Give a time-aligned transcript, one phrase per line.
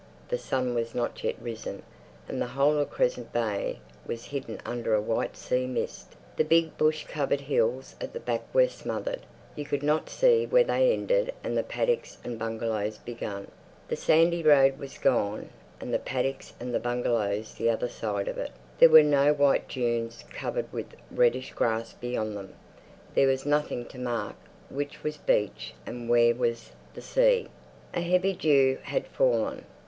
[0.29, 1.83] The sun was not yet risen,
[2.27, 6.15] and the whole of Crescent Bay was hidden under a white sea mist.
[6.37, 9.19] The big bush covered hills at the back were smothered.
[9.55, 13.51] You could not see where they ended and the paddocks and bungalows began.
[13.89, 18.49] The sandy road was gone and the paddocks and bungalows the other side of it;
[18.79, 22.55] there were no white dunes covered with reddish grass beyond them;
[23.13, 24.35] there was nothing to mark
[24.71, 27.49] which was beach and where was the sea.
[27.93, 29.63] A heavy dew had fallen.